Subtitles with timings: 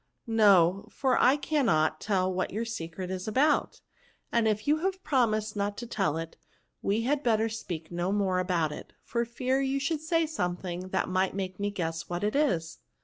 [0.25, 3.81] "No; for I cannot tell what your secret is about;
[4.31, 6.37] and if you have promised not to tell it,
[6.81, 11.07] we had better speak no more about it, for fear you should say something that
[11.07, 12.79] might make me guess what it is."